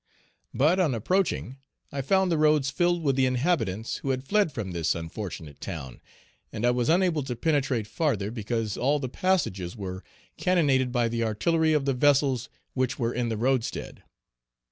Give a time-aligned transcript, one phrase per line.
[0.51, 1.57] But, on approaching,
[1.91, 6.01] I found the roads filled with the inhabitants who had fled from this unfortunate town,
[6.51, 10.03] and I was unable to penetrate farther because all the passages were
[10.37, 14.01] cannonaded by the artillery of the vessels which were in the roadstead.